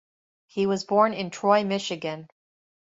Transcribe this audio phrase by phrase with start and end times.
[0.47, 2.27] He was born in Troy, Michigan.